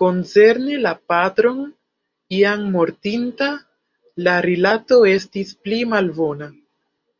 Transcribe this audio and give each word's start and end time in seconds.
Koncerne 0.00 0.76
la 0.84 0.92
patron, 1.14 1.58
jam 2.36 2.64
mortinta, 2.78 3.52
la 4.26 4.40
rilato 4.50 5.04
estis 5.20 5.56
pli 5.64 5.86
malbona. 5.96 6.54